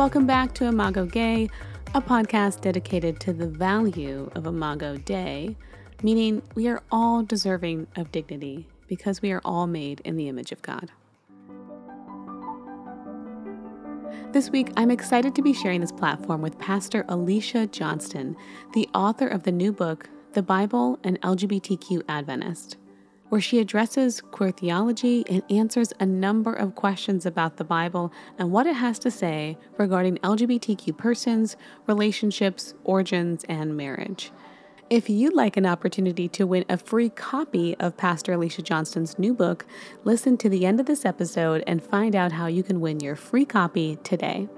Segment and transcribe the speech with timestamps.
[0.00, 1.50] Welcome back to Imago Gei,
[1.94, 5.58] a podcast dedicated to the value of Imago Dei,
[6.02, 10.52] meaning we are all deserving of dignity because we are all made in the image
[10.52, 10.90] of God.
[14.32, 18.38] This week, I'm excited to be sharing this platform with Pastor Alicia Johnston,
[18.72, 22.78] the author of the new book, The Bible and LGBTQ Adventist
[23.30, 28.52] where she addresses queer theology and answers a number of questions about the Bible and
[28.52, 34.30] what it has to say regarding LGBTQ persons, relationships, origins, and marriage.
[34.90, 39.32] If you'd like an opportunity to win a free copy of Pastor Alicia Johnston's new
[39.32, 39.64] book,
[40.02, 43.14] listen to the end of this episode and find out how you can win your
[43.14, 44.48] free copy today.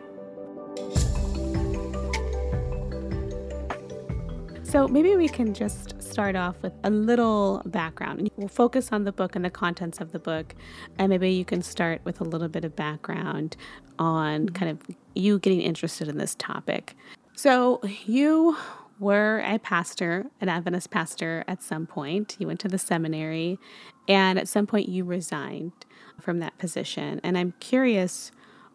[4.63, 8.31] So maybe we can just start off with a little background.
[8.37, 10.55] We'll focus on the book and the contents of the book,
[10.99, 13.57] and maybe you can start with a little bit of background
[13.99, 16.95] on kind of you getting interested in this topic.
[17.35, 18.57] So you
[19.01, 22.37] were a pastor, an Adventist pastor at some point.
[22.39, 23.59] You went to the seminary,
[24.07, 25.73] and at some point you resigned
[26.21, 27.21] from that position.
[27.25, 28.33] And I'm curious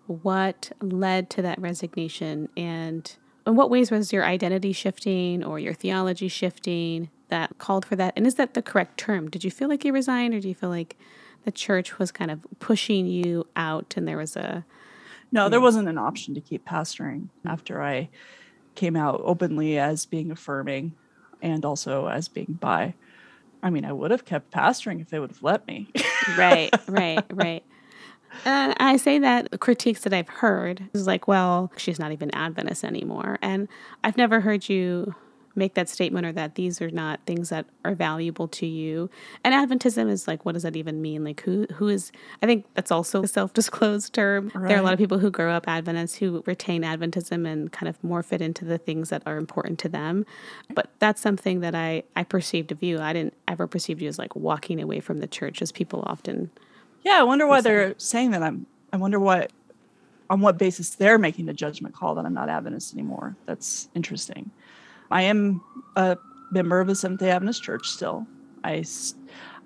[0.08, 5.74] what led to that resignation and in what ways was your identity shifting or your
[5.74, 8.14] theology shifting that called for that?
[8.16, 9.30] And is that the correct term?
[9.30, 10.98] Did you feel like you resigned or do you feel like
[11.44, 14.66] the church was kind of pushing you out and there was a.
[15.32, 18.10] No, there wasn't an option to keep pastoring after I
[18.76, 20.94] came out openly as being affirming
[21.42, 22.94] and also as being bi.
[23.64, 25.90] I mean, I would have kept pastoring if they would have let me.
[26.38, 27.64] right, right, right.
[28.46, 32.84] And I say that critiques that I've heard is like, well, she's not even Adventist
[32.84, 33.40] anymore.
[33.42, 33.68] And
[34.04, 35.16] I've never heard you
[35.58, 39.10] make that statement or that these are not things that are valuable to you.
[39.44, 41.24] And Adventism is like, what does that even mean?
[41.24, 42.12] Like, who who is?
[42.42, 44.52] I think that's also a self-disclosed term.
[44.54, 44.70] Right.
[44.70, 47.90] There are a lot of people who grow up Adventists who retain Adventism and kind
[47.90, 50.26] of morph it into the things that are important to them.
[50.74, 53.00] But that's something that I I perceived of you.
[53.00, 56.52] I didn't ever perceive you as like walking away from the church, as people often
[57.04, 58.44] yeah, I wonder why they're saying that.
[58.44, 58.66] I'm.
[58.92, 59.52] I wonder what,
[60.30, 63.36] on what basis they're making the judgment call that I'm not Adventist anymore.
[63.46, 64.52] That's interesting.
[65.12, 65.62] I am
[65.96, 66.18] a
[66.52, 68.26] member of a Seventh Day Adventist church still.
[68.64, 68.84] I,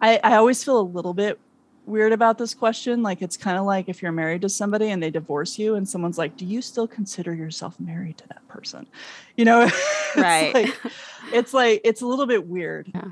[0.01, 1.39] I, I always feel a little bit
[1.85, 3.03] weird about this question.
[3.03, 5.87] Like it's kind of like if you're married to somebody and they divorce you, and
[5.87, 8.87] someone's like, "Do you still consider yourself married to that person?"
[9.35, 9.59] You know,
[10.15, 10.53] right?
[10.53, 10.93] it's, like,
[11.33, 12.91] it's like it's a little bit weird.
[12.93, 13.11] Yeah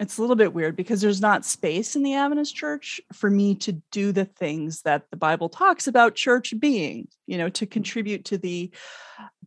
[0.00, 3.54] it's a little bit weird because there's not space in the Adventist church for me
[3.56, 8.24] to do the things that the Bible talks about church being, you know, to contribute
[8.26, 8.70] to the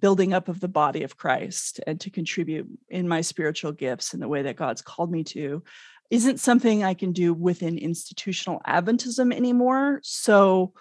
[0.02, 4.20] building up of the body of Christ and to contribute in my spiritual gifts in
[4.20, 5.64] the way that God's called me to
[6.10, 10.02] isn't something I can do within institutional Adventism anymore.
[10.04, 10.74] So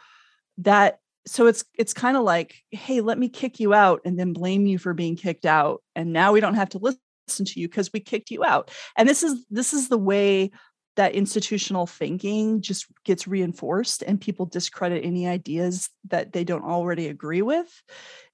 [0.58, 4.32] that so it's it's kind of like hey let me kick you out and then
[4.32, 7.68] blame you for being kicked out and now we don't have to listen to you
[7.68, 10.50] because we kicked you out and this is this is the way
[11.00, 17.08] that institutional thinking just gets reinforced and people discredit any ideas that they don't already
[17.08, 17.82] agree with.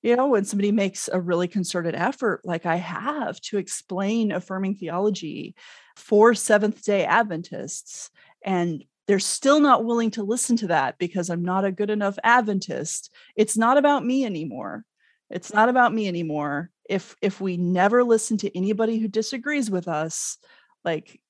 [0.02, 4.74] You know when somebody makes a really concerted effort like i have to explain affirming
[4.74, 5.54] theology
[5.96, 8.10] for seventh day adventists
[8.44, 12.18] and they're still not willing to listen to that because i'm not a good enough
[12.22, 14.84] adventist it's not about me anymore.
[15.28, 16.70] It's not about me anymore.
[16.88, 20.38] If if we never listen to anybody who disagrees with us
[20.84, 21.20] like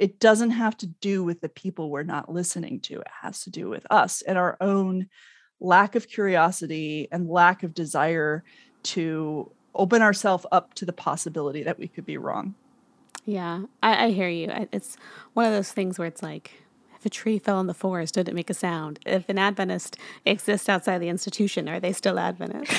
[0.00, 3.50] it doesn't have to do with the people we're not listening to it has to
[3.50, 5.06] do with us and our own
[5.60, 8.42] lack of curiosity and lack of desire
[8.82, 12.54] to open ourselves up to the possibility that we could be wrong
[13.26, 14.96] yeah I, I hear you it's
[15.34, 16.52] one of those things where it's like
[16.96, 18.98] if a tree fell in the forest, did it make a sound?
[19.06, 19.96] If an Adventist
[20.26, 22.70] exists outside the institution, are they still Adventist?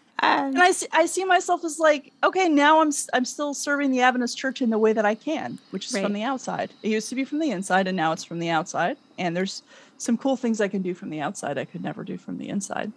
[0.20, 4.00] and I see, I see myself as like, okay, now I'm I'm still serving the
[4.00, 6.02] Adventist church in the way that I can, which is right.
[6.02, 6.70] from the outside.
[6.82, 8.96] It used to be from the inside, and now it's from the outside.
[9.18, 9.62] And there's
[9.98, 12.48] some cool things I can do from the outside I could never do from the
[12.48, 12.92] inside.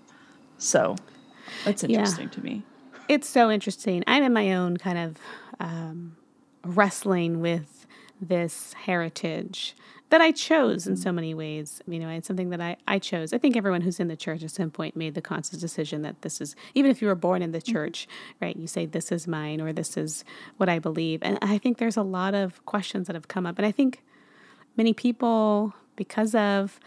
[0.58, 0.96] So
[1.66, 2.34] that's interesting yeah.
[2.34, 2.64] to me.
[3.10, 4.04] It's so interesting.
[4.08, 5.18] I'm in my own kind of
[5.60, 6.16] um,
[6.64, 7.79] wrestling with
[8.22, 9.76] this heritage
[10.10, 11.82] that I chose in so many ways.
[11.88, 13.32] You know, it's something that I, I chose.
[13.32, 16.24] I think everyone who's in the church at some point made the conscious decision that
[16.24, 17.72] this is, even if you were born in the mm-hmm.
[17.72, 18.08] church,
[18.42, 20.26] right, you say, this is mine or this is
[20.58, 21.20] what I believe.
[21.22, 23.60] And I think there's a lot of questions that have come up.
[23.60, 24.04] And I think
[24.76, 26.80] many people, because of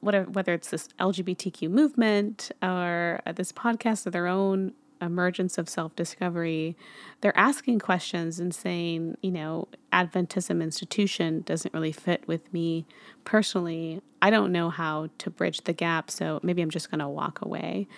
[0.00, 5.94] whatever, whether it's this LGBTQ movement or this podcast or their own emergence of self
[5.96, 6.76] discovery,
[7.20, 12.86] they're asking questions and saying, you know, Adventism institution doesn't really fit with me
[13.24, 14.00] personally.
[14.22, 17.40] I don't know how to bridge the gap, so maybe I'm just going to walk
[17.42, 17.88] away.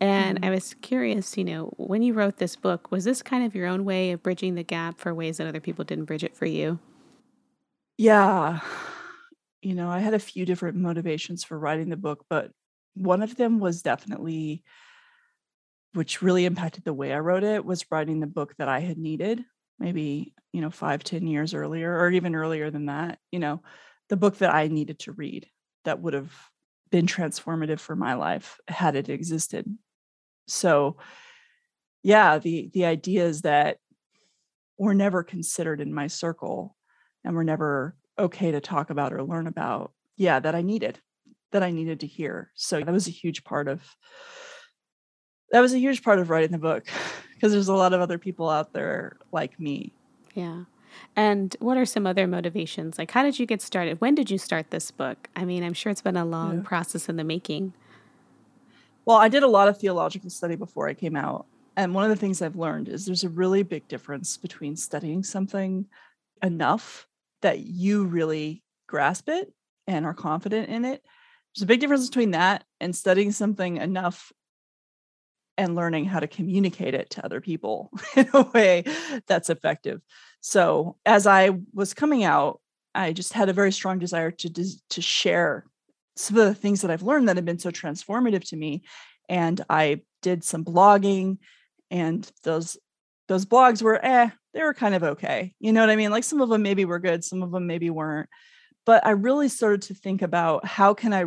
[0.00, 0.44] And mm-hmm.
[0.44, 3.66] I was curious, you know, when you wrote this book, was this kind of your
[3.66, 6.46] own way of bridging the gap for ways that other people didn't bridge it for
[6.46, 6.78] you?
[7.98, 8.60] Yeah.
[9.62, 12.50] You know, I had a few different motivations for writing the book, but
[12.94, 14.62] one of them was definitely
[15.96, 18.98] which really impacted the way I wrote it was writing the book that I had
[18.98, 19.44] needed
[19.78, 23.62] maybe you know five ten years earlier or even earlier than that you know
[24.08, 25.46] the book that I needed to read
[25.84, 26.32] that would have
[26.90, 29.66] been transformative for my life had it existed.
[30.46, 30.96] So
[32.02, 33.78] yeah the the idea is that
[34.78, 36.76] we're never considered in my circle
[37.24, 41.00] and we're never okay to talk about or learn about yeah that I needed
[41.52, 42.50] that I needed to hear.
[42.54, 43.82] So that was a huge part of
[45.52, 46.86] that was a huge part of writing the book
[47.34, 49.92] because there's a lot of other people out there like me.
[50.34, 50.64] Yeah.
[51.14, 52.98] And what are some other motivations?
[52.98, 54.00] Like, how did you get started?
[54.00, 55.28] When did you start this book?
[55.36, 56.62] I mean, I'm sure it's been a long yeah.
[56.64, 57.74] process in the making.
[59.04, 61.46] Well, I did a lot of theological study before I came out.
[61.76, 65.22] And one of the things I've learned is there's a really big difference between studying
[65.22, 65.86] something
[66.42, 67.06] enough
[67.42, 69.52] that you really grasp it
[69.86, 71.02] and are confident in it.
[71.54, 74.32] There's a big difference between that and studying something enough
[75.58, 78.84] and learning how to communicate it to other people in a way
[79.26, 80.00] that's effective.
[80.40, 82.60] So as I was coming out,
[82.94, 84.50] I just had a very strong desire to
[84.90, 85.66] to share
[86.16, 88.82] some of the things that I've learned that have been so transformative to me.
[89.28, 91.38] And I did some blogging,
[91.90, 92.78] and those
[93.28, 95.54] those blogs were eh, they were kind of okay.
[95.60, 96.10] You know what I mean?
[96.10, 98.28] Like some of them maybe were good, some of them maybe weren't.
[98.86, 101.26] But I really started to think about how can I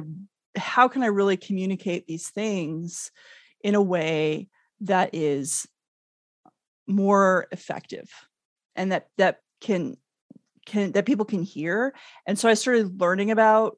[0.58, 3.12] how can I really communicate these things
[3.62, 4.48] in a way
[4.82, 5.68] that is
[6.88, 8.10] more effective
[8.76, 9.98] and that that can
[10.66, 11.94] can that people can hear.
[12.26, 13.78] And so i started learning about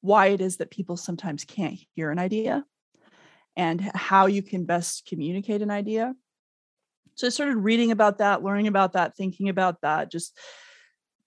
[0.00, 2.64] why it is that people sometimes can't hear an idea
[3.56, 6.14] and how you can best communicate an idea.
[7.14, 10.36] So i started reading about that learning about that thinking about that just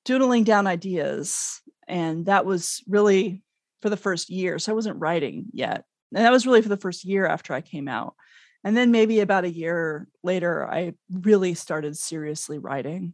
[0.06, 1.62] doodling down ideas.
[1.88, 3.44] And that was really
[3.82, 6.78] for the first year so i wasn't writing yet and that was really for the
[6.78, 8.16] first year after I came out.
[8.64, 13.14] And then maybe about a year later, I really started seriously writing,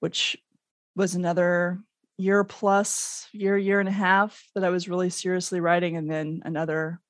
[0.00, 0.36] which
[0.94, 1.80] was another
[2.16, 5.96] year plus, year, year and a half that I was really seriously writing.
[5.96, 7.00] And then another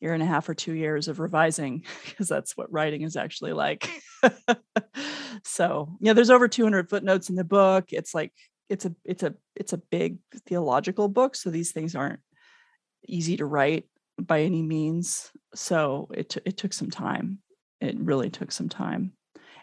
[0.00, 3.52] year and a half or two years of revising, because that's what writing is actually
[3.52, 3.88] like.
[5.44, 7.92] so, yeah, there's over 200 footnotes in the book.
[7.92, 8.32] It's like,
[8.68, 12.20] it's a it's a it's a big theological book so these things aren't
[13.06, 13.84] easy to write
[14.18, 15.30] by any means.
[15.54, 17.38] So it t- it took some time.
[17.80, 19.12] It really took some time,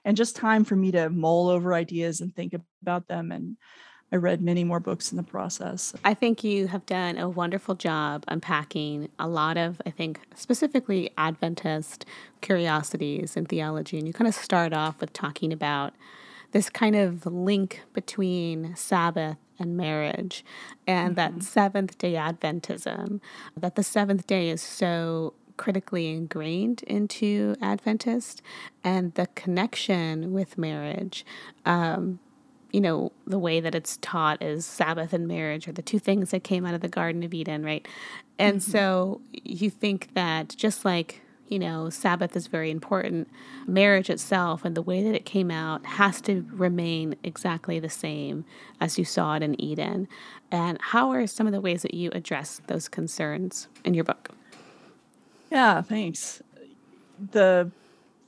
[0.05, 3.31] and just time for me to mull over ideas and think about them.
[3.31, 3.57] And
[4.13, 5.93] I read many more books in the process.
[6.03, 11.11] I think you have done a wonderful job unpacking a lot of, I think, specifically
[11.17, 12.05] Adventist
[12.41, 13.97] curiosities in theology.
[13.97, 15.93] And you kind of start off with talking about
[16.51, 20.43] this kind of link between Sabbath and marriage
[20.87, 21.37] and mm-hmm.
[21.37, 23.21] that seventh day Adventism,
[23.55, 28.41] that the seventh day is so critically ingrained into Adventist
[28.83, 31.25] and the connection with marriage.
[31.65, 32.19] Um,
[32.71, 36.31] you know, the way that it's taught is Sabbath and marriage are the two things
[36.31, 37.87] that came out of the Garden of Eden, right?
[38.39, 38.71] And mm-hmm.
[38.71, 43.27] so you think that just like you know, Sabbath is very important.
[43.67, 48.45] Marriage itself and the way that it came out has to remain exactly the same
[48.79, 50.07] as you saw it in Eden.
[50.49, 54.29] And how are some of the ways that you address those concerns in your book?
[55.51, 56.41] Yeah, thanks.
[57.31, 57.69] The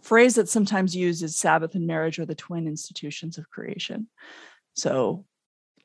[0.02, 4.10] phrase that's sometimes used is Sabbath and marriage are the twin institutions of creation.
[4.74, 5.24] So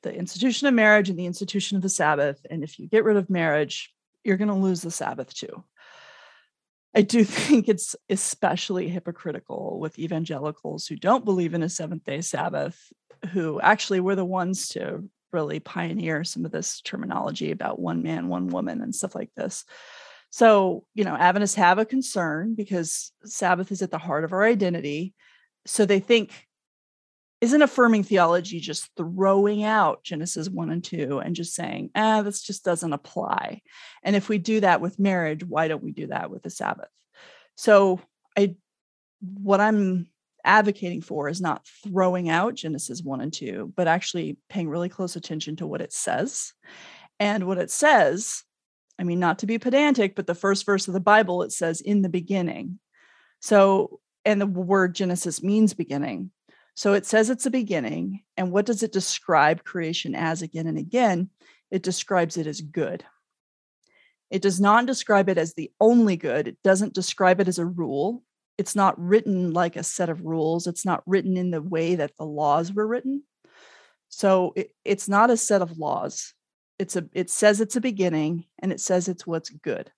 [0.02, 2.45] the institution of marriage and the institution of the Sabbath.
[2.50, 5.62] And if you get rid of marriage, you're going to lose the Sabbath too.
[6.95, 12.21] I do think it's especially hypocritical with evangelicals who don't believe in a seventh day
[12.21, 12.92] Sabbath,
[13.33, 18.28] who actually were the ones to really pioneer some of this terminology about one man,
[18.28, 19.64] one woman, and stuff like this.
[20.30, 24.45] So, you know, Adventists have a concern because Sabbath is at the heart of our
[24.45, 25.14] identity.
[25.66, 26.48] So they think
[27.40, 32.42] isn't affirming theology just throwing out Genesis 1 and 2 and just saying, ah, this
[32.42, 33.62] just doesn't apply?
[34.02, 36.90] And if we do that with marriage, why don't we do that with the Sabbath?
[37.57, 38.00] So
[38.37, 38.57] I
[39.21, 40.09] what I'm
[40.45, 45.16] advocating for is not throwing out Genesis 1 and 2, but actually paying really close
[45.16, 46.52] attention to what it says.
[47.21, 48.45] And what it says,
[48.99, 51.80] I mean, not to be pedantic, but the first verse of the Bible, it says,
[51.80, 52.78] in the beginning.
[53.40, 56.30] So, and the word Genesis means beginning.
[56.79, 58.23] So it says it's a beginning.
[58.37, 61.29] And what does it describe creation as again and again?
[61.73, 63.05] It describes it as good.
[64.31, 66.47] It does not describe it as the only good.
[66.47, 68.23] It doesn't describe it as a rule.
[68.59, 70.69] It's not written like a set of rules.
[70.69, 73.25] It's not written in the way that the laws were written.
[74.09, 76.33] So it, it's not a set of laws.
[76.79, 79.91] It's a it says it's a beginning and it says it's what's good.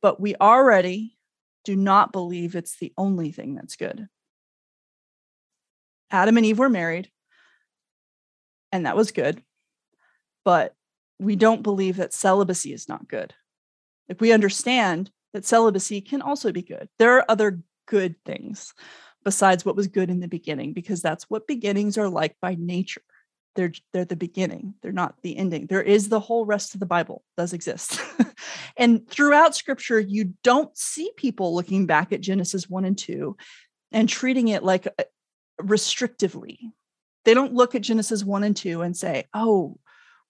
[0.00, 1.18] But we already
[1.64, 4.08] do not believe it's the only thing that's good.
[6.10, 7.10] Adam and Eve were married,
[8.72, 9.42] and that was good.
[10.44, 10.74] But
[11.18, 13.34] we don't believe that celibacy is not good.
[14.08, 16.88] Like we understand that celibacy can also be good.
[16.98, 18.74] There are other good things
[19.22, 23.02] besides what was good in the beginning, because that's what beginnings are like by nature.
[23.56, 24.74] They're they're the beginning.
[24.82, 25.66] They're not the ending.
[25.66, 28.00] There is the whole rest of the Bible does exist.
[28.76, 33.36] and throughout scripture, you don't see people looking back at Genesis 1 and 2
[33.92, 34.86] and treating it like
[35.62, 36.58] restrictively.
[37.24, 39.78] They don't look at Genesis 1 and 2 and say, oh,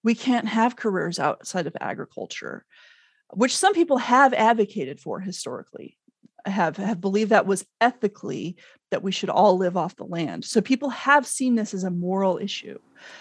[0.03, 2.65] we can't have careers outside of agriculture,
[3.33, 5.97] which some people have advocated for historically,
[6.45, 8.57] have, have believed that was ethically
[8.89, 10.43] that we should all live off the land.
[10.43, 12.77] So people have seen this as a moral issue.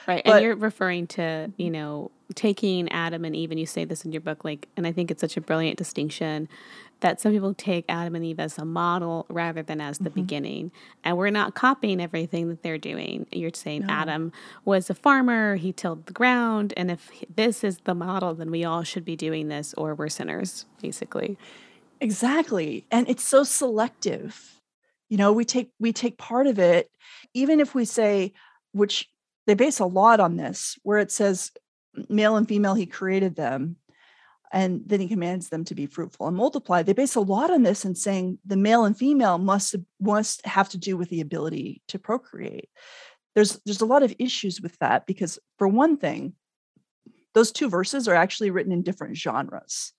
[0.09, 0.23] Right.
[0.25, 4.05] But, and you're referring to, you know, taking Adam and Eve, and you say this
[4.05, 6.49] in your book, like, and I think it's such a brilliant distinction
[7.01, 10.21] that some people take Adam and Eve as a model rather than as the mm-hmm.
[10.21, 10.73] beginning.
[11.05, 13.27] And we're not copying everything that they're doing.
[13.33, 13.93] You're saying no.
[13.93, 14.33] Adam
[14.65, 18.65] was a farmer, he tilled the ground, and if this is the model, then we
[18.65, 21.39] all should be doing this or we're sinners, basically.
[22.01, 22.87] Exactly.
[22.91, 24.61] And it's so selective.
[25.09, 26.91] You know, we take we take part of it
[27.35, 28.33] even if we say
[28.73, 29.09] which
[29.47, 31.51] they base a lot on this where it says
[32.09, 33.77] male and female he created them
[34.53, 36.83] and then he commands them to be fruitful and multiply.
[36.83, 40.69] They base a lot on this and saying the male and female must must have
[40.71, 42.69] to do with the ability to procreate.
[43.35, 46.35] There's there's a lot of issues with that because for one thing
[47.33, 49.93] those two verses are actually written in different genres.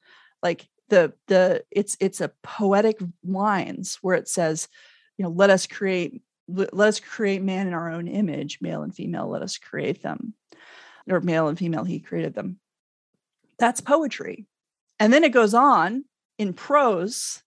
[0.44, 4.68] Like the the it's it's a poetic lines where it says
[5.18, 8.94] you know let us create let us create man in our own image male and
[8.94, 10.34] female let us create them.
[11.10, 12.60] Or male and female he created them
[13.62, 14.48] that's poetry.
[15.00, 16.04] And then it goes on
[16.38, 17.44] in prose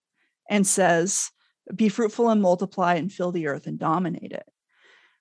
[0.49, 1.29] and says,
[1.75, 4.47] be fruitful and multiply and fill the earth and dominate it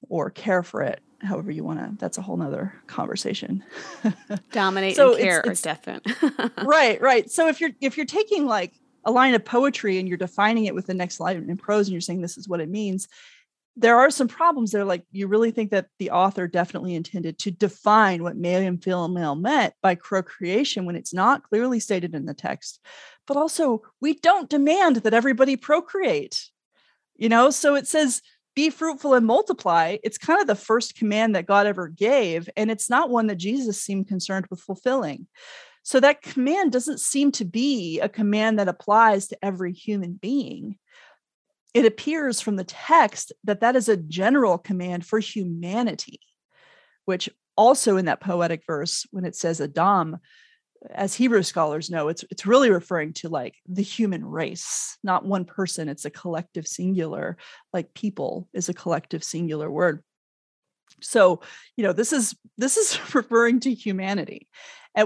[0.09, 3.65] or care for it however you want to that's a whole nother conversation.
[4.53, 6.53] Dominate so and care it's, it's, are different.
[6.65, 7.31] Right right.
[7.31, 8.75] So if you're if you're taking like
[9.05, 11.93] a line of poetry and you're defining it with the next line in prose and
[11.93, 13.09] you're saying this is what it means
[13.77, 14.85] there are some problems there.
[14.85, 19.35] Like, you really think that the author definitely intended to define what male and female
[19.35, 22.81] meant by procreation when it's not clearly stated in the text.
[23.27, 26.49] But also, we don't demand that everybody procreate.
[27.17, 28.23] You know, so it says,
[28.55, 29.97] be fruitful and multiply.
[30.05, 33.37] It's kind of the first command that God ever gave, and it's not one that
[33.37, 35.27] Jesus seemed concerned with fulfilling.
[35.83, 40.79] So that command doesn't seem to be a command that applies to every human being
[41.75, 46.21] it appears from the text that that is a general command for humanity,
[47.05, 50.19] which also in that poetic verse, when it says Adam,
[50.91, 55.45] as Hebrew scholars know, it's it's really referring to like the human race, not one
[55.45, 55.89] person.
[55.89, 57.37] It's a collective singular,
[57.73, 60.03] like people is a collective singular word.
[61.01, 61.41] So,
[61.77, 64.49] you know, this is this is referring to humanity,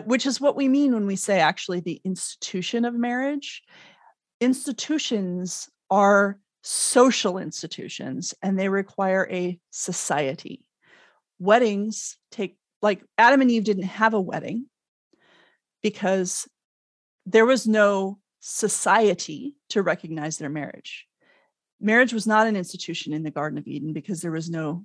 [0.04, 3.62] which is what we mean when we say actually the institution of marriage.
[4.40, 10.64] Institutions are social institutions and they require a society.
[11.38, 14.66] Weddings take, like Adam and Eve didn't have a wedding
[15.82, 16.48] because
[17.26, 21.06] there was no society to recognize their marriage.
[21.80, 24.84] Marriage was not an institution in the Garden of Eden because there was no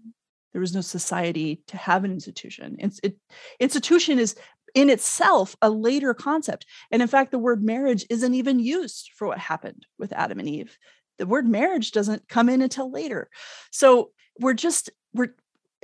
[0.52, 2.78] there was no society to have an institution.
[3.02, 3.18] It,
[3.60, 4.36] institution is
[4.76, 6.68] in itself a later concept.
[6.92, 10.48] And in fact, the word marriage isn't even used for what happened with Adam and
[10.48, 10.78] Eve
[11.18, 13.30] the word marriage doesn't come in until later.
[13.72, 15.36] So we're just, we're,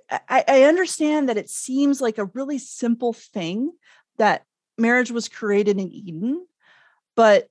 [0.09, 3.71] I, I understand that it seems like a really simple thing
[4.17, 4.43] that
[4.77, 6.45] marriage was created in Eden,
[7.15, 7.47] but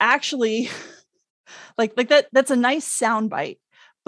[0.00, 0.70] actually,
[1.78, 3.58] like, like that, that's a nice soundbite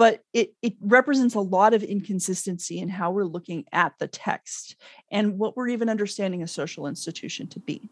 [0.01, 4.75] but it, it represents a lot of inconsistency in how we're looking at the text
[5.11, 7.87] and what we're even understanding a social institution to be.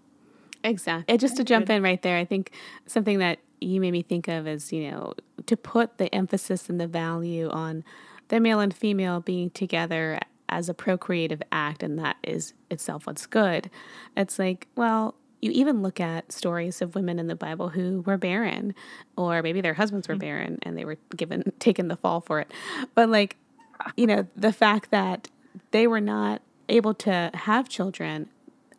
[0.64, 1.12] Exactly.
[1.12, 2.52] And just to jump in right there, I think
[2.86, 5.14] something that you made me think of is, you know,
[5.46, 7.84] to put the emphasis and the value on
[8.30, 13.26] the male and female being together as a procreative act and that is itself what's
[13.26, 13.70] good.
[14.18, 18.18] It's like, well, you even look at stories of women in the Bible who were
[18.18, 18.76] barren,
[19.16, 20.22] or maybe their husbands were mm-hmm.
[20.22, 22.52] barren and they were given taken the fall for it.
[22.96, 23.38] But like,
[23.96, 25.30] you know, the fact that
[25.72, 28.30] they were not able to have children,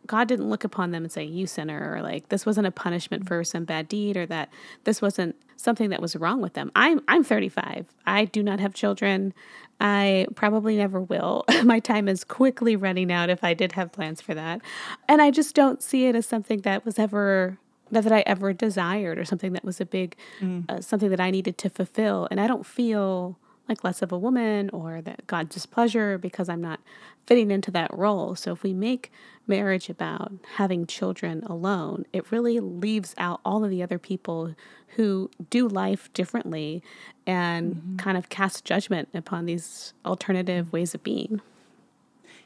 [0.07, 3.27] God didn't look upon them and say, You sinner, or like this wasn't a punishment
[3.27, 4.49] for some bad deed, or that
[4.83, 6.71] this wasn't something that was wrong with them.
[6.75, 7.87] I'm I'm 35.
[8.05, 9.33] I do not have children.
[9.79, 11.45] I probably never will.
[11.63, 14.61] My time is quickly running out if I did have plans for that.
[15.07, 17.57] And I just don't see it as something that was ever
[17.91, 20.69] that, that I ever desired or something that was a big mm.
[20.69, 22.27] uh, something that I needed to fulfill.
[22.31, 23.37] And I don't feel
[23.71, 26.81] like less of a woman or that God's displeasure because I'm not
[27.25, 28.35] fitting into that role.
[28.35, 29.13] So if we make
[29.47, 34.53] marriage about having children alone, it really leaves out all of the other people
[34.97, 36.83] who do life differently
[37.25, 37.95] and mm-hmm.
[37.95, 41.39] kind of cast judgment upon these alternative ways of being.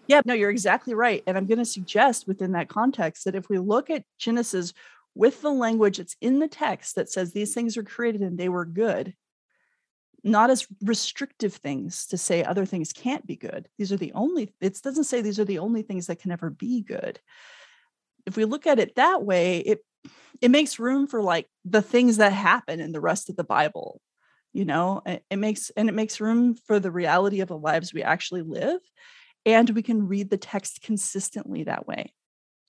[0.06, 1.24] Yeah, no, you're exactly right.
[1.26, 4.74] And I'm going to suggest within that context that if we look at Genesis
[5.16, 8.50] with the language that's in the text that says these things were created and they
[8.50, 9.16] were good,
[10.26, 13.70] not as restrictive things to say other things can't be good.
[13.78, 16.50] These are the only, it doesn't say these are the only things that can ever
[16.50, 17.20] be good.
[18.26, 19.80] If we look at it that way, it
[20.42, 24.02] it makes room for like the things that happen in the rest of the Bible.
[24.52, 28.04] You know, it makes and it makes room for the reality of the lives we
[28.04, 28.80] actually live.
[29.46, 32.14] And we can read the text consistently that way.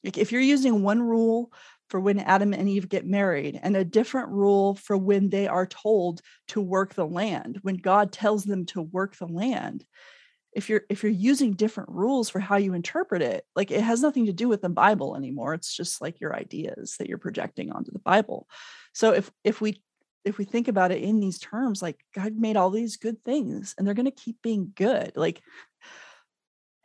[0.05, 1.53] Like if you're using one rule
[1.89, 5.67] for when Adam and Eve get married and a different rule for when they are
[5.67, 9.85] told to work the land, when God tells them to work the land.
[10.53, 14.01] If you're if you're using different rules for how you interpret it, like it has
[14.01, 15.53] nothing to do with the Bible anymore.
[15.53, 18.49] It's just like your ideas that you're projecting onto the Bible.
[18.95, 19.83] So if if we
[20.25, 23.75] if we think about it in these terms, like God made all these good things
[23.79, 25.13] and they're going to keep being good.
[25.15, 25.41] Like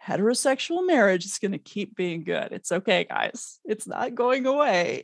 [0.06, 2.50] heterosexual marriage is going to keep being good.
[2.52, 3.60] It's okay, guys.
[3.66, 5.04] It's not going away.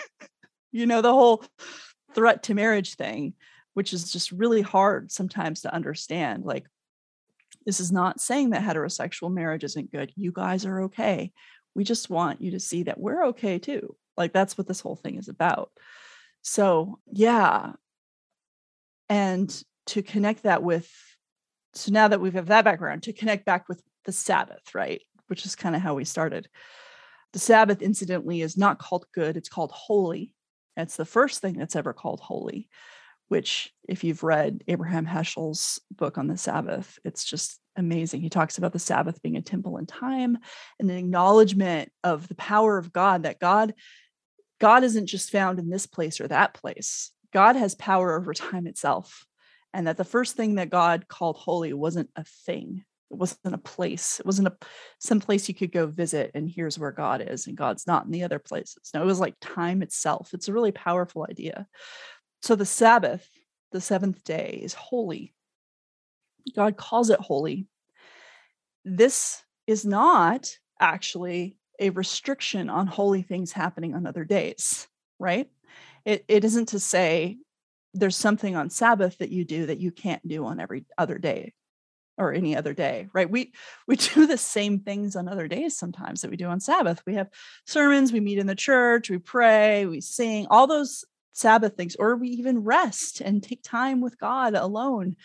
[0.72, 1.44] you know, the whole
[2.14, 3.34] threat to marriage thing,
[3.74, 6.44] which is just really hard sometimes to understand.
[6.44, 6.66] Like,
[7.66, 10.12] this is not saying that heterosexual marriage isn't good.
[10.16, 11.32] You guys are okay.
[11.74, 13.96] We just want you to see that we're okay too.
[14.16, 15.70] Like, that's what this whole thing is about.
[16.42, 17.72] So, yeah.
[19.08, 20.90] And to connect that with,
[21.74, 25.02] so now that we have that background, to connect back with the Sabbath, right?
[25.28, 26.48] Which is kind of how we started.
[27.32, 30.34] The Sabbath, incidentally, is not called good, it's called holy.
[30.76, 32.68] It's the first thing that's ever called holy,
[33.28, 38.20] which, if you've read Abraham Heschel's book on the Sabbath, it's just amazing.
[38.20, 40.38] He talks about the Sabbath being a temple in time
[40.78, 43.74] and an acknowledgement of the power of God, that God.
[44.58, 47.12] God isn't just found in this place or that place.
[47.32, 49.24] God has power over time itself.
[49.72, 53.58] And that the first thing that God called holy wasn't a thing, it wasn't a
[53.58, 54.56] place it wasn't a
[54.98, 58.10] some place you could go visit and here's where god is and god's not in
[58.10, 58.90] the other places.
[58.94, 60.30] No it was like time itself.
[60.32, 61.66] It's a really powerful idea.
[62.42, 63.28] So the sabbath
[63.72, 65.34] the seventh day is holy.
[66.56, 67.66] God calls it holy.
[68.84, 74.88] This is not actually a restriction on holy things happening on other days
[75.20, 75.48] right?
[76.04, 77.38] It, it isn't to say
[77.94, 81.52] there's something on sabbath that you do that you can't do on every other day
[82.20, 83.30] or any other day right?
[83.30, 83.52] We
[83.86, 87.02] we do the same things on other days sometimes that we do on sabbath.
[87.06, 87.30] We have
[87.66, 92.16] sermons we meet in the church we pray we sing all those sabbath things or
[92.16, 95.16] we even rest and take time with god alone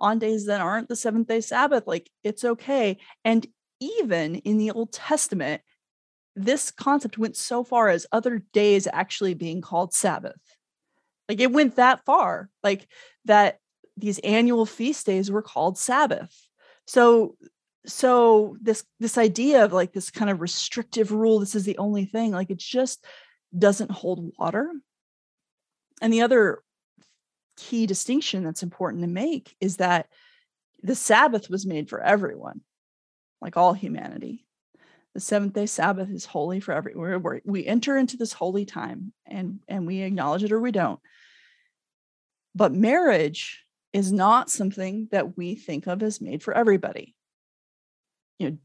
[0.00, 2.98] on days that aren't the seventh day sabbath like it's okay.
[3.24, 3.46] And
[3.80, 5.62] even in the old testament
[6.38, 10.40] this concept went so far as other days actually being called sabbath.
[11.28, 12.86] Like it went that far like
[13.24, 13.58] that
[14.00, 16.34] these annual feast days were called Sabbath.
[16.86, 17.36] So
[17.86, 22.04] so this this idea of like this kind of restrictive rule this is the only
[22.04, 23.04] thing like it just
[23.56, 24.70] doesn't hold water.
[26.00, 26.62] And the other
[27.56, 30.06] key distinction that's important to make is that
[30.82, 32.60] the sabbath was made for everyone
[33.40, 34.46] like all humanity.
[35.14, 39.60] The seventh day sabbath is holy for everyone we enter into this holy time and
[39.66, 41.00] and we acknowledge it or we don't.
[42.54, 47.14] But marriage is not something that we think of as made for everybody.
[48.38, 48.56] You know,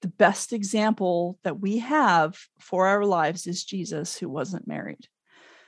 [0.00, 5.08] the best example that we have for our lives is Jesus, who wasn't married.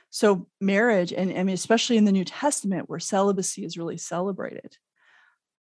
[0.09, 4.77] So, marriage, and I mean, especially in the New Testament where celibacy is really celebrated,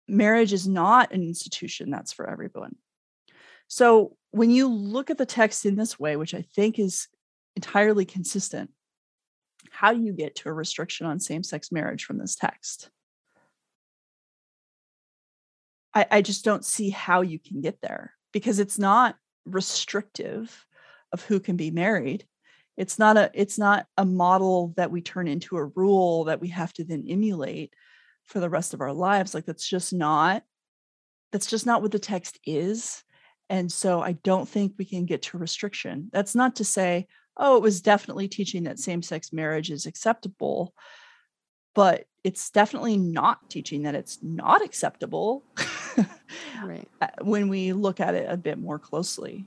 [0.08, 2.76] marriage is not an institution that's for everyone.
[3.68, 7.08] So, when you look at the text in this way, which I think is
[7.56, 8.72] entirely consistent,
[9.72, 12.90] how do you get to a restriction on same sex marriage from this text?
[15.96, 20.66] I, I just don't see how you can get there because it's not restrictive
[21.12, 22.26] of who can be married.
[22.78, 26.50] it's not a it's not a model that we turn into a rule that we
[26.50, 27.74] have to then emulate
[28.26, 29.34] for the rest of our lives.
[29.34, 30.44] Like that's just not
[31.32, 33.04] that's just not what the text is.
[33.50, 36.10] And so i don't think we can get to restriction.
[36.12, 40.74] That's not to say oh it was definitely teaching that same-sex marriage is acceptable
[41.76, 45.44] but it's definitely not teaching that it's not acceptable
[46.64, 46.88] right.
[47.02, 49.46] Uh, when we look at it a bit more closely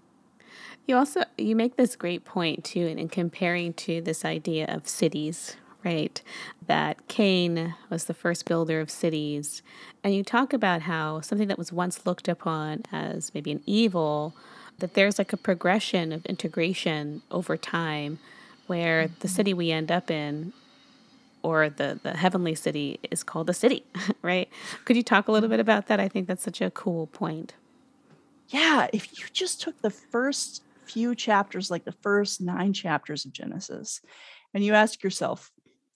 [0.88, 4.88] you also you make this great point too in, in comparing to this idea of
[4.88, 6.20] cities, right?
[6.66, 9.62] That Cain was the first builder of cities.
[10.02, 14.34] And you talk about how something that was once looked upon as maybe an evil,
[14.78, 18.18] that there's like a progression of integration over time
[18.66, 19.28] where the mm-hmm.
[19.28, 20.54] city we end up in
[21.48, 23.84] or the, the heavenly city is called a city,
[24.22, 24.48] right?
[24.84, 25.98] Could you talk a little bit about that?
[25.98, 27.54] I think that's such a cool point.
[28.48, 33.32] Yeah, if you just took the first few chapters, like the first nine chapters of
[33.32, 34.00] Genesis,
[34.52, 35.50] and you ask yourself,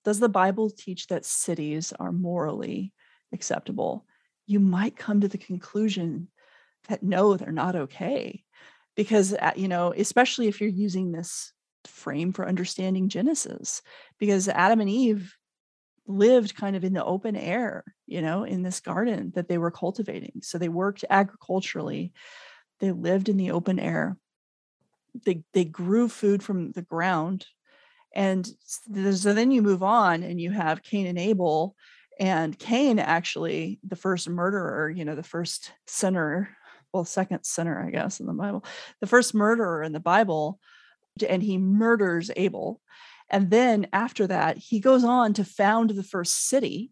[0.05, 2.93] does the Bible teach that cities are morally
[3.33, 4.07] acceptable?
[4.47, 6.29] You might come to the conclusion
[6.89, 8.43] that no, they're not okay.
[8.97, 11.53] Because, uh, you know, especially if you're using this
[11.87, 13.83] frame for understanding Genesis,
[14.19, 15.35] because Adam and Eve
[16.07, 19.71] lived kind of in the open air, you know, in this garden that they were
[19.71, 20.41] cultivating.
[20.43, 22.13] So they worked agriculturally,
[22.81, 24.17] they lived in the open air.
[25.25, 27.47] They they grew food from the ground.
[28.15, 28.49] And
[29.13, 31.77] so then you move on and you have cain and abel.
[32.19, 36.57] And cain actually the first murderer you know the first sinner
[36.93, 38.65] well second sinner i guess in the bible
[39.01, 40.61] the first murderer in the bible
[41.27, 42.81] and he murders abel
[43.31, 46.91] and then after that he goes on to found the first city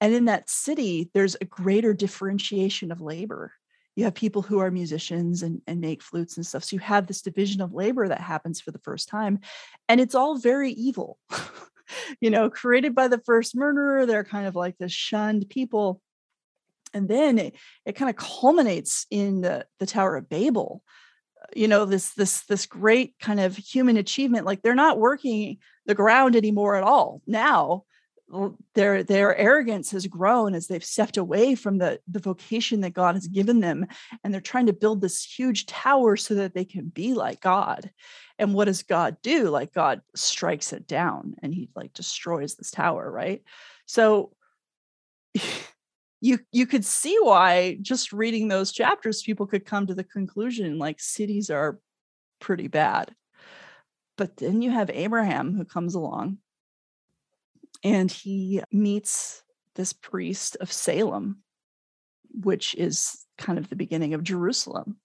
[0.00, 3.52] and in that city there's a greater differentiation of labor
[3.98, 6.62] you have people who are musicians and, and make flutes and stuff.
[6.62, 9.40] So you have this division of labor that happens for the first time.
[9.88, 11.18] And it's all very evil.
[12.20, 14.06] you know, created by the first murderer.
[14.06, 16.00] They're kind of like this shunned people.
[16.94, 20.84] And then it, it kind of culminates in the, the Tower of Babel.
[21.54, 24.46] You know, this this this great kind of human achievement.
[24.46, 27.22] Like they're not working the ground anymore at all.
[27.26, 27.84] Now
[28.74, 33.14] their their arrogance has grown as they've stepped away from the the vocation that God
[33.14, 33.86] has given them
[34.22, 37.90] and they're trying to build this huge tower so that they can be like God.
[38.38, 39.48] And what does God do?
[39.48, 43.42] Like God strikes it down and he like destroys this tower, right?
[43.86, 44.32] So
[46.20, 50.78] you you could see why just reading those chapters people could come to the conclusion
[50.78, 51.78] like cities are
[52.40, 53.14] pretty bad.
[54.16, 56.38] But then you have Abraham who comes along
[57.84, 59.42] and he meets
[59.74, 61.42] this priest of Salem,
[62.32, 64.96] which is kind of the beginning of Jerusalem.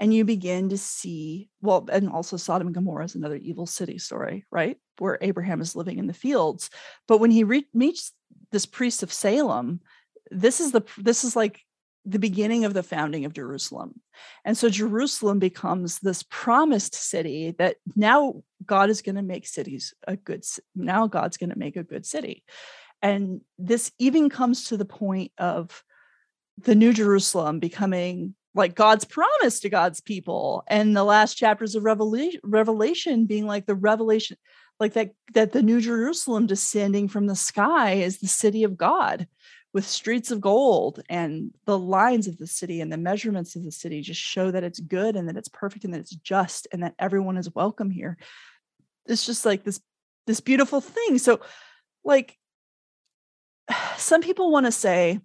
[0.00, 3.98] And you begin to see, well, and also Sodom and Gomorrah is another evil city
[3.98, 4.78] story, right?
[4.98, 6.70] Where Abraham is living in the fields.
[7.08, 8.12] But when he re- meets
[8.52, 9.80] this priest of Salem,
[10.30, 11.60] this is the this is like
[12.04, 14.00] the beginning of the founding of Jerusalem.
[14.44, 19.92] And so Jerusalem becomes this promised city that now God is going to make cities
[20.06, 22.44] a good now God's going to make a good city.
[23.02, 25.84] And this even comes to the point of
[26.56, 31.84] the new Jerusalem becoming like God's promise to God's people and the last chapters of
[31.84, 34.36] revelation revelation being like the revelation
[34.80, 39.28] like that that the new Jerusalem descending from the sky is the city of God
[39.74, 43.72] with streets of gold and the lines of the city and the measurements of the
[43.72, 46.82] city just show that it's good and that it's perfect and that it's just and
[46.82, 48.16] that everyone is welcome here.
[49.06, 49.80] It's just like this
[50.26, 51.18] this beautiful thing.
[51.18, 51.40] So
[52.04, 52.36] like
[53.96, 55.20] some people want to say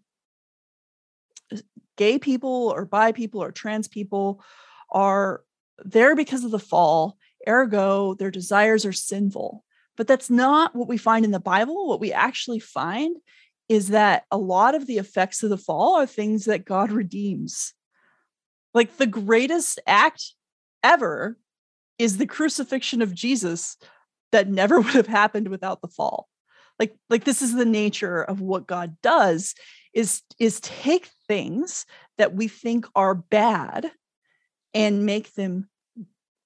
[1.54, 1.58] uh,
[1.98, 4.44] gay people or bi people or trans people
[4.90, 5.42] are
[5.84, 9.64] there because of the fall ergo their desires are sinful.
[9.96, 11.88] But that's not what we find in the bible.
[11.88, 13.16] What we actually find
[13.70, 17.74] is that a lot of the effects of the fall are things that God redeems.
[18.74, 20.34] Like the greatest act
[20.84, 21.38] ever
[21.98, 23.78] is the crucifixion of Jesus
[24.32, 26.28] that never would have happened without the fall.
[26.80, 29.54] Like like this is the nature of what God does
[29.94, 31.86] is is take things
[32.18, 33.92] that we think are bad
[34.74, 35.70] and make them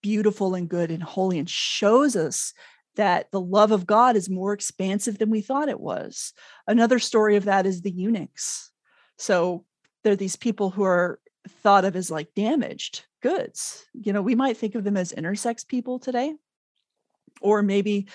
[0.04, 2.54] beautiful and good and holy and shows us
[2.98, 6.34] that the love of God is more expansive than we thought it was.
[6.68, 8.72] Another story of that is the eunuchs.
[9.18, 9.66] So
[10.04, 13.86] there are these people who are thought of as like damaged goods.
[13.94, 16.34] You know, we might think of them as intersex people today,
[17.40, 18.08] or maybe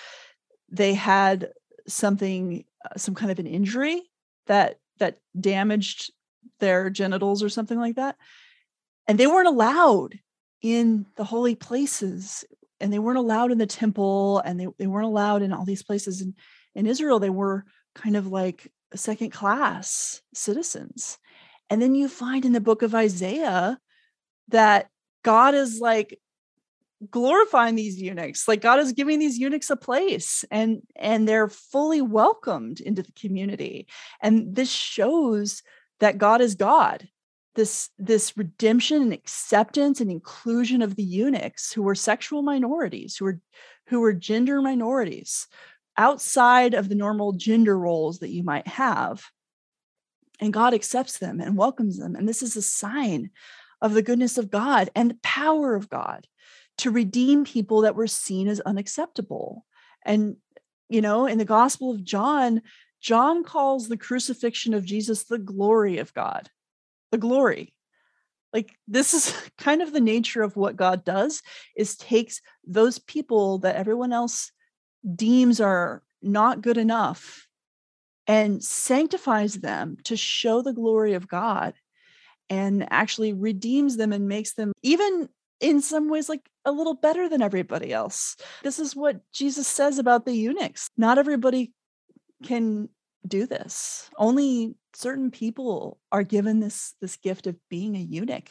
[0.69, 1.49] they had
[1.87, 4.01] something, uh, some kind of an injury
[4.47, 6.11] that that damaged
[6.59, 8.15] their genitals or something like that,
[9.07, 10.19] and they weren't allowed
[10.61, 12.45] in the holy places
[12.83, 15.83] and they weren't allowed in the temple and they, they weren't allowed in all these
[15.83, 16.21] places.
[16.21, 16.35] In,
[16.75, 17.63] in israel they were
[17.95, 21.17] kind of like second class citizens.
[21.69, 23.79] And then you find in the book of isaiah
[24.49, 24.89] that
[25.23, 26.19] god is like
[27.09, 32.01] glorifying these eunuchs like god is giving these eunuchs a place and and they're fully
[32.01, 33.87] welcomed into the community.
[34.21, 35.63] And this shows
[36.01, 37.07] that god is god
[37.55, 43.25] this this redemption and acceptance and inclusion of the eunuchs who were sexual minorities who
[43.25, 43.39] were
[43.87, 45.47] who were gender minorities
[45.97, 49.23] outside of the normal gender roles that you might have.
[50.39, 52.15] And god accepts them and welcomes them.
[52.15, 53.29] And this is a sign
[53.81, 56.27] of the goodness of god and the power of god
[56.79, 59.65] to redeem people that were seen as unacceptable.
[60.05, 60.37] And,
[60.89, 62.61] you know, in the Gospel of John,
[63.01, 66.49] John calls the crucifixion of Jesus the glory of God,
[67.13, 67.73] the glory.
[68.51, 71.41] Like this is kind of the nature of what God does
[71.77, 74.51] is takes those people that everyone else
[75.15, 77.47] deems are not good enough
[78.25, 81.73] and sanctifies them to show the glory of God
[82.49, 87.29] and actually redeems them and makes them even in some ways like a little better
[87.29, 88.37] than everybody else.
[88.63, 90.87] This is what Jesus says about the eunuchs.
[90.97, 91.73] Not everybody
[92.43, 92.89] can
[93.27, 94.09] do this.
[94.17, 98.49] Only certain people are given this this gift of being a eunuch.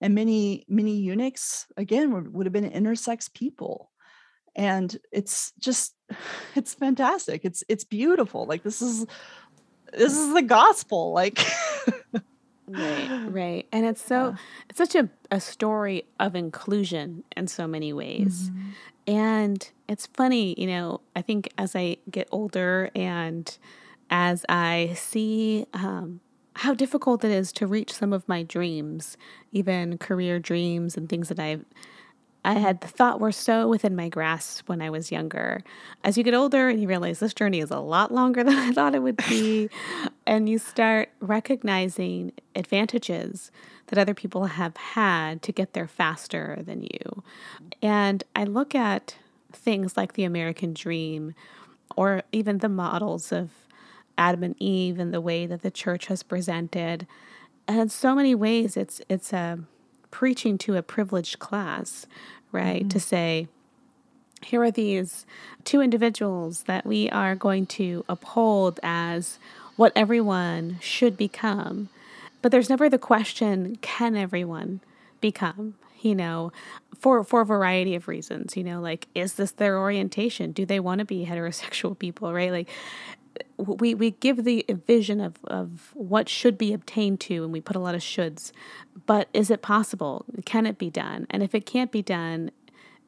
[0.00, 3.90] And many many eunuchs again would, would have been intersex people.
[4.54, 5.94] And it's just
[6.54, 7.44] it's fantastic.
[7.44, 8.46] It's it's beautiful.
[8.46, 9.06] Like this is
[9.92, 11.12] this is the gospel.
[11.12, 11.38] Like
[12.68, 13.66] Right, right.
[13.72, 14.36] And it's so yeah.
[14.70, 18.50] it's such a, a story of inclusion in so many ways.
[18.50, 18.70] Mm-hmm.
[19.14, 23.58] And it's funny, you know, I think as I get older and
[24.12, 26.20] as I see um,
[26.54, 29.16] how difficult it is to reach some of my dreams,
[29.52, 31.64] even career dreams and things that I've
[32.44, 35.62] I had thought were so within my grasp when I was younger.
[36.02, 38.72] As you get older and you realize this journey is a lot longer than I
[38.72, 39.70] thought it would be,
[40.26, 43.52] and you start recognizing advantages
[43.86, 47.22] that other people have had to get there faster than you.
[47.80, 49.16] And I look at
[49.52, 51.34] things like the American dream
[51.96, 53.50] or even the models of
[54.18, 57.06] Adam and Eve and the way that the church has presented.
[57.66, 59.60] And in so many ways it's it's a
[60.10, 62.06] preaching to a privileged class,
[62.52, 62.82] right?
[62.82, 62.88] Mm-hmm.
[62.88, 63.48] To say,
[64.44, 65.26] here are these
[65.64, 69.38] two individuals that we are going to uphold as
[69.76, 71.88] what everyone should become.
[72.42, 74.80] But there's never the question, can everyone
[75.20, 75.74] become?
[76.00, 76.52] You know,
[76.98, 80.50] for for a variety of reasons, you know, like is this their orientation?
[80.50, 82.50] Do they want to be heterosexual people, right?
[82.50, 82.68] Like
[83.56, 87.76] we we give the vision of of what should be obtained to and we put
[87.76, 88.52] a lot of shoulds
[89.06, 90.24] but is it possible?
[90.44, 91.26] Can it be done?
[91.30, 92.50] And if it can't be done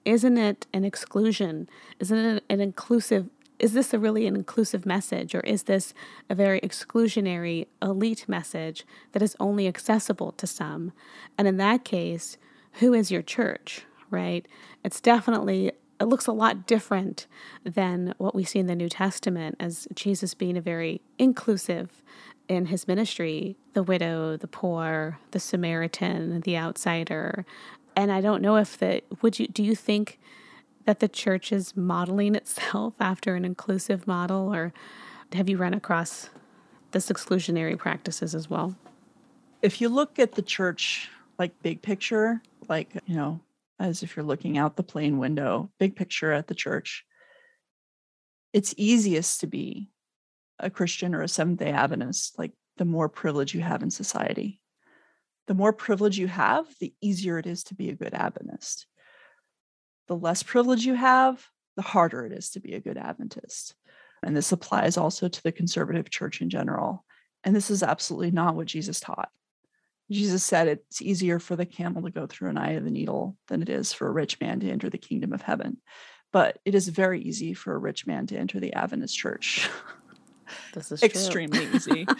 [0.05, 1.67] isn't it an exclusion?
[1.99, 5.95] Isn't it an inclusive is this a really an inclusive message or is this
[6.29, 10.93] a very exclusionary elite message that is only accessible to some?
[11.39, 12.37] And in that case
[12.79, 14.47] who is your church right?
[14.85, 15.73] It's definitely
[16.05, 17.27] it looks a lot different
[17.65, 22.03] than what we see in the New Testament as Jesus being a very inclusive
[22.47, 27.47] in his ministry the widow, the poor, the Samaritan, the outsider.
[27.97, 30.21] And I don't know if that would you do you think
[30.85, 34.75] that the church is modeling itself after an inclusive model or
[35.33, 36.29] have you run across
[36.91, 38.77] this exclusionary practices as well?
[39.63, 43.41] If you look at the church like big picture, like, you know,
[43.79, 47.05] as if you're looking out the plane window, big picture at the church,
[48.53, 49.91] it's easiest to be
[50.59, 54.61] a Christian or a Seventh day Adventist, like the more privilege you have in society.
[55.47, 58.87] The more privilege you have, the easier it is to be a good Adventist.
[60.09, 61.45] The less privilege you have,
[61.77, 63.75] the harder it is to be a good Adventist.
[64.23, 67.05] And this applies also to the conservative church in general.
[67.43, 69.31] And this is absolutely not what Jesus taught.
[70.11, 73.37] Jesus said it's easier for the camel to go through an eye of the needle
[73.49, 75.79] than it is for a rich man to enter the kingdom of heaven.
[76.33, 79.69] But it is very easy for a rich man to enter the Adventist church.
[80.75, 82.07] This is extremely easy.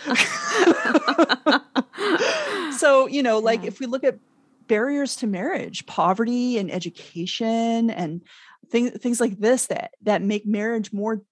[2.77, 3.69] so, you know, like yeah.
[3.69, 4.19] if we look at
[4.67, 8.23] barriers to marriage, poverty and education and
[8.71, 11.23] things things like this that that make marriage more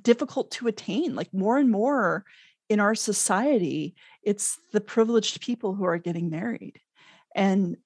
[0.00, 2.24] difficult to attain, like more and more
[2.68, 6.80] in our society, it's the privileged people who are getting married.
[7.34, 7.76] And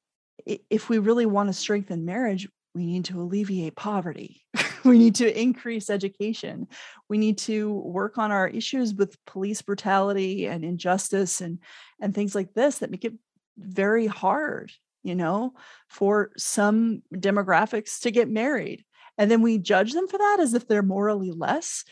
[0.45, 4.43] if we really want to strengthen marriage, we need to alleviate poverty.
[4.85, 6.69] we need to increase education.
[7.09, 11.59] We need to work on our issues with police brutality and injustice and,
[12.01, 13.15] and things like this that make it
[13.57, 14.73] very hard,
[15.03, 15.55] you know,
[15.89, 18.85] for some demographics to get married.
[19.17, 21.85] And then we judge them for that as if they're morally less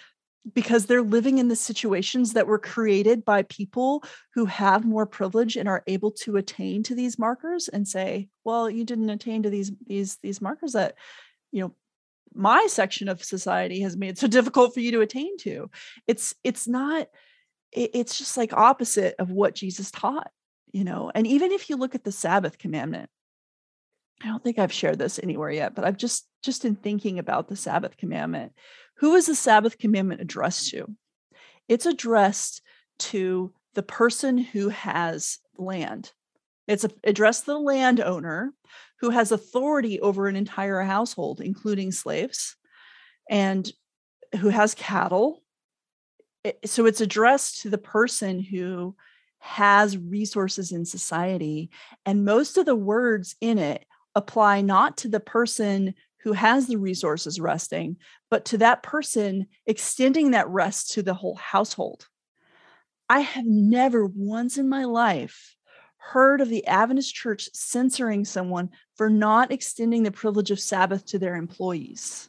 [0.52, 4.04] because they're living in the situations that were created by people
[4.34, 8.68] who have more privilege and are able to attain to these markers and say well
[8.68, 10.94] you didn't attain to these these these markers that
[11.50, 11.74] you know
[12.34, 15.70] my section of society has made so difficult for you to attain to.
[16.06, 17.08] It's it's not
[17.72, 20.30] it's just like opposite of what jesus taught
[20.74, 21.10] you know?
[21.14, 23.08] And even if you look at the sabbath commandment
[24.22, 27.48] i don't think i've shared this anywhere yet but i've just just in thinking about
[27.48, 28.52] the sabbath commandment
[29.04, 30.86] who is the sabbath commandment addressed to
[31.68, 32.62] it's addressed
[32.98, 36.12] to the person who has land
[36.66, 38.52] it's addressed to the landowner
[39.00, 42.56] who has authority over an entire household, including slaves,
[43.28, 43.70] and
[44.40, 45.42] who has cattle.
[46.64, 48.96] So it's addressed to the person who
[49.40, 51.70] has resources in society.
[52.06, 56.76] And most of the words in it apply not to the person who has the
[56.76, 57.96] resources resting,
[58.30, 62.08] but to that person extending that rest to the whole household.
[63.08, 65.54] I have never once in my life
[65.98, 71.18] heard of the Adventist church censoring someone for not extending the privilege of Sabbath to
[71.18, 72.28] their employees.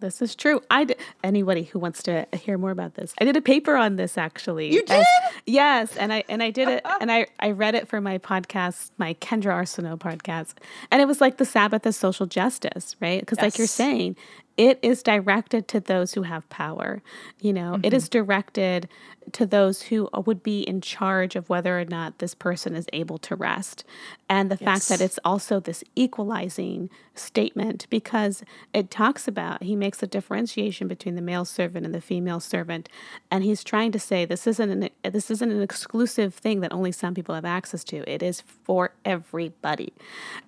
[0.00, 0.62] This is true.
[0.70, 3.14] I d- anybody who wants to hear more about this.
[3.20, 4.72] I did a paper on this actually.
[4.72, 4.90] You did?
[5.00, 5.06] As,
[5.46, 8.90] yes, and I and I did it and I I read it for my podcast,
[8.98, 10.54] my Kendra Arsenault podcast.
[10.90, 13.20] And it was like the Sabbath as social justice, right?
[13.20, 13.44] Because yes.
[13.44, 14.16] like you're saying,
[14.60, 17.02] it is directed to those who have power.
[17.40, 17.84] You know, mm-hmm.
[17.86, 18.18] it is mm-hmm.
[18.18, 18.88] directed
[19.32, 23.16] to those who would be in charge of whether or not this person is able
[23.16, 23.84] to rest.
[24.28, 24.64] And the yes.
[24.64, 28.44] fact that it's also this equalizing statement because
[28.74, 32.90] it talks about, he makes a differentiation between the male servant and the female servant.
[33.30, 36.92] And he's trying to say this isn't an, this isn't an exclusive thing that only
[36.92, 38.06] some people have access to.
[38.06, 39.94] It is for everybody.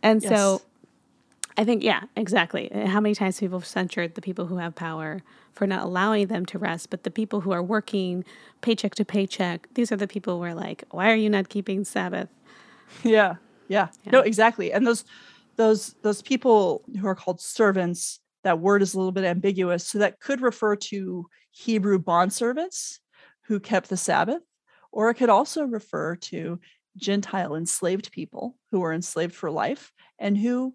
[0.03, 0.31] And yes.
[0.31, 0.61] so
[1.57, 2.73] I think, yeah, exactly.
[2.73, 6.29] Uh, how many times people have censured the people who have power for not allowing
[6.29, 8.25] them to rest, but the people who are working
[8.63, 11.85] paycheck to paycheck, these are the people who are like, why are you not keeping
[11.85, 12.29] Sabbath?
[13.05, 13.37] Yeah,
[13.69, 14.13] yeah, yeah.
[14.13, 14.71] No, exactly.
[14.71, 15.07] And those,
[15.57, 19.87] those, those people who are called servants, that word is a little bit ambiguous.
[19.87, 23.01] So that could refer to Hebrew bond servants
[23.47, 24.43] who kept the Sabbath,
[24.91, 26.61] or it could also refer to
[26.99, 30.75] Gentile enslaved people who were enslaved for life and who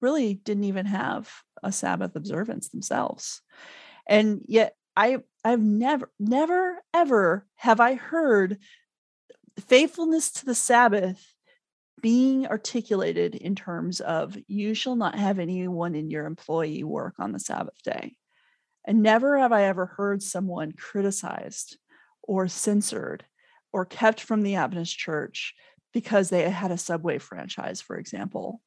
[0.00, 1.30] really didn't even have
[1.62, 3.42] a Sabbath observance themselves.
[4.08, 8.58] And yet I I've never never ever have I heard
[9.60, 11.34] faithfulness to the Sabbath
[12.00, 17.32] being articulated in terms of you shall not have anyone in your employee work on
[17.32, 18.16] the Sabbath day.
[18.86, 21.76] And never have I ever heard someone criticized
[22.22, 23.24] or censored
[23.72, 25.54] or kept from the Adventist church
[25.92, 28.62] because they had a subway franchise, for example,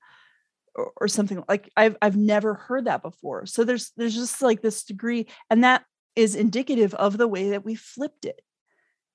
[0.75, 3.45] or, or something like I've I've never heard that before.
[3.45, 5.83] So there's there's just like this degree, and that
[6.15, 8.41] is indicative of the way that we flipped it.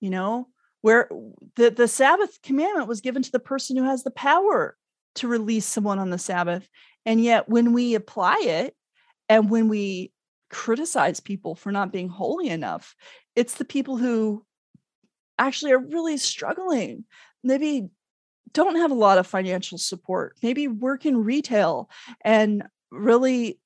[0.00, 0.48] You know,
[0.82, 1.08] where
[1.56, 4.76] the the Sabbath commandment was given to the person who has the power
[5.16, 6.68] to release someone on the Sabbath,
[7.04, 8.74] and yet when we apply it,
[9.28, 10.12] and when we
[10.48, 12.94] criticize people for not being holy enough,
[13.34, 14.44] it's the people who
[15.38, 17.04] actually are really struggling
[17.46, 17.88] maybe
[18.52, 21.90] don't have a lot of financial support, maybe work in retail
[22.24, 23.58] and really,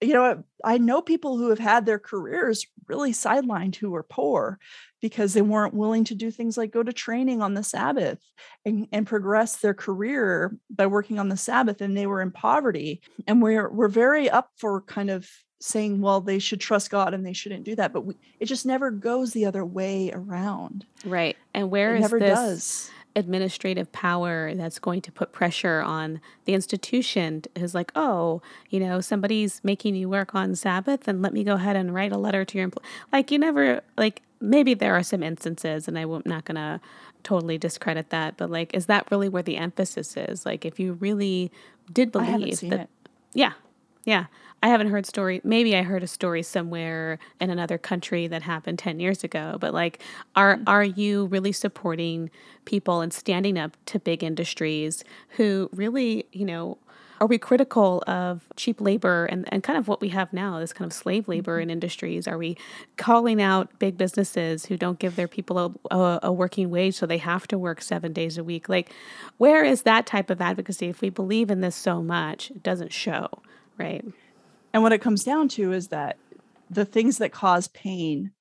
[0.00, 4.58] you know, I know people who have had their careers really sidelined who are poor
[5.00, 8.20] because they weren't willing to do things like go to training on the Sabbath
[8.64, 13.00] and, and progress their career by working on the Sabbath and they were in poverty.
[13.26, 15.28] And we're we're very up for kind of
[15.60, 17.92] saying, well, they should trust God and they shouldn't do that.
[17.92, 20.84] But we, it just never goes the other way around.
[21.04, 21.36] Right.
[21.54, 22.38] And where it is never this?
[22.38, 28.80] does administrative power that's going to put pressure on the institution is like, oh, you
[28.80, 32.18] know, somebody's making you work on Sabbath, and let me go ahead and write a
[32.18, 32.84] letter to your employer.
[33.12, 36.80] Like, you never, like, maybe there are some instances, and I'm not going to
[37.22, 40.44] totally discredit that, but like, is that really where the emphasis is?
[40.44, 41.52] Like, if you really
[41.92, 42.88] did believe that, it.
[43.34, 43.52] yeah,
[44.04, 44.26] yeah.
[44.64, 45.40] I haven't heard story.
[45.42, 49.74] Maybe I heard a story somewhere in another country that happened 10 years ago, but
[49.74, 50.00] like
[50.36, 50.62] are mm.
[50.68, 52.30] are you really supporting
[52.64, 56.78] people and standing up to big industries who really, you know,
[57.22, 60.72] are we critical of cheap labor and, and kind of what we have now, this
[60.72, 61.62] kind of slave labor mm-hmm.
[61.62, 62.26] in industries?
[62.26, 62.56] Are we
[62.96, 67.06] calling out big businesses who don't give their people a, a, a, working wage so
[67.06, 68.68] they have to work seven days a week?
[68.68, 68.90] Like,
[69.38, 70.88] where is that type of advocacy?
[70.88, 73.28] If we believe in this so much, it doesn't show,
[73.82, 74.04] right?
[74.72, 76.16] And what it comes down to is that
[76.70, 78.32] the things that cause pain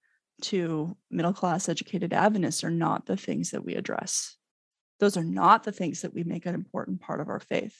[0.43, 4.37] to middle class educated Adventists are not the things that we address.
[4.99, 7.75] Those are not the things that we make an important part of our faith,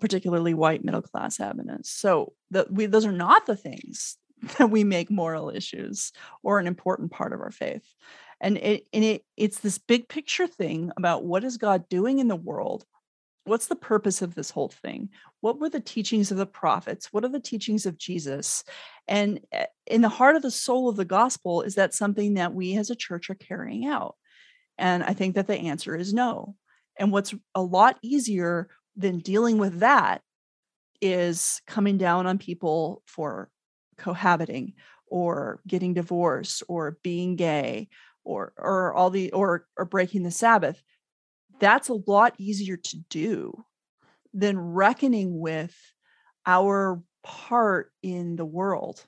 [0.00, 1.90] particularly white middle class Adventists.
[1.90, 4.16] So the, we, those are not the things
[4.58, 6.12] that we make moral issues
[6.42, 7.84] or an important part of our faith.
[8.40, 12.28] And it, and it it's this big picture thing about what is God doing in
[12.28, 12.84] the world
[13.48, 15.08] what's the purpose of this whole thing?
[15.40, 17.12] What were the teachings of the prophets?
[17.12, 18.62] What are the teachings of jesus?
[19.06, 22.54] And eh, in the heart of the soul of the gospel is that something that
[22.54, 24.16] we as a church are carrying out.
[24.76, 26.54] And i think that the answer is no.
[26.98, 30.22] And what's a lot easier than dealing with that
[31.00, 33.50] is coming down on people for
[33.96, 34.74] cohabiting
[35.06, 37.88] or getting divorced or being gay
[38.24, 40.82] or or all the or or breaking the sabbath
[41.60, 43.64] that's a lot easier to do
[44.32, 45.74] than reckoning with
[46.46, 49.04] our part in the world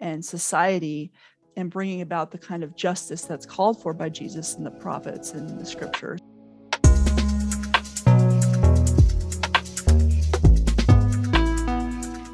[0.00, 1.12] and society
[1.56, 5.32] and bringing about the kind of justice that's called for by Jesus and the prophets
[5.32, 6.20] and the scriptures.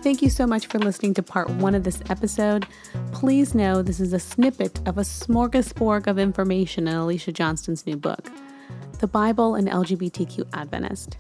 [0.03, 2.67] Thank you so much for listening to part one of this episode.
[3.13, 7.97] Please know this is a snippet of a smorgasbord of information in Alicia Johnston's new
[7.97, 8.29] book
[9.01, 11.17] the Bible and LGBTQ Adventist.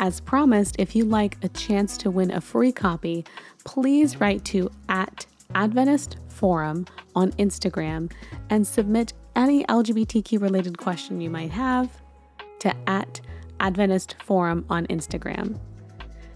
[0.00, 3.24] As promised, if you'd like a chance to win a free copy,
[3.64, 8.10] please write to at Adventist Forum on Instagram
[8.48, 11.90] and submit any LGBTQ related question you might have
[12.60, 13.20] to at
[13.60, 15.58] Adventist Forum on Instagram.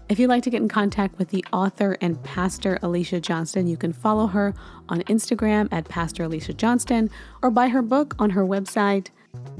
[0.09, 3.77] If you'd like to get in contact with the author and pastor Alicia Johnston, you
[3.77, 4.53] can follow her
[4.87, 7.09] on Instagram at Pastor Alicia Johnston
[7.41, 9.07] or buy her book on her website,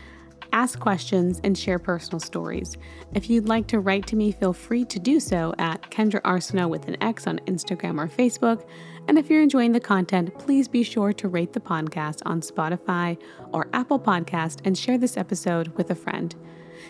[0.52, 2.76] ask questions, and share personal stories.
[3.14, 6.70] If you'd like to write to me, feel free to do so at Kendra Arsenault
[6.70, 8.68] with an X on Instagram or Facebook.
[9.08, 13.18] And if you're enjoying the content, please be sure to rate the podcast on Spotify
[13.54, 16.36] or Apple Podcast and share this episode with a friend.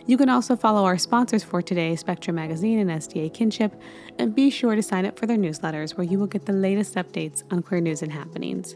[0.10, 3.80] You can also follow our sponsors for today, Spectrum Magazine and SDA Kinship,
[4.18, 6.96] and be sure to sign up for their newsletters where you will get the latest
[6.96, 8.76] updates on queer news and happenings.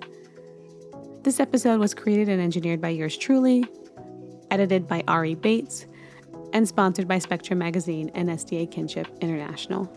[1.23, 3.65] This episode was created and engineered by yours truly,
[4.51, 5.87] edited by Ari Bates,
[6.53, 9.91] and sponsored by Spectrum Magazine and SDA Kinship International.